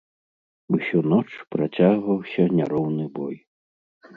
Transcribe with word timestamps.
Усю 0.77 1.01
ноч 1.11 1.27
працягваўся 1.55 2.49
няроўны 2.57 3.05
бой. 3.19 3.35